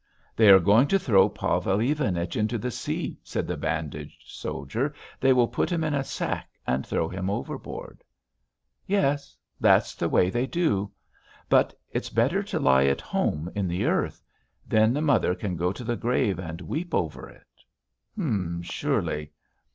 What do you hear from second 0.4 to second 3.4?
are going to throw Pavel Ivanich into the sea,"